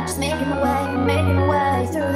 [0.00, 2.11] Just making my way, making my way through.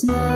[0.00, 0.29] tonight.